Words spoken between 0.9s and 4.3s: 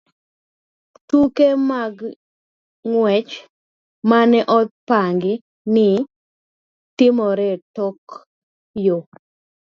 Tuke mag ng'wech ma